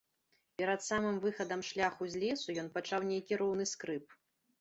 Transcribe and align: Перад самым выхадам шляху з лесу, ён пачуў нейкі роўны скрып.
Перад 0.59 0.79
самым 0.85 1.19
выхадам 1.25 1.61
шляху 1.69 2.07
з 2.13 2.21
лесу, 2.23 2.55
ён 2.61 2.71
пачуў 2.79 3.05
нейкі 3.11 3.39
роўны 3.43 3.69
скрып. 3.75 4.17